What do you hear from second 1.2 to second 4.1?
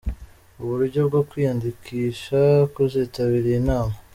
kwiyandikisha kuzitabira iyi nama.